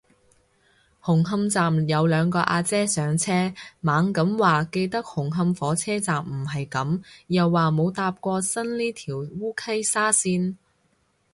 [0.99, 10.55] 紅磡站有兩個阿姐上車，猛咁話記得紅磡火車站唔係噉，又話冇搭過新呢條烏溪沙綫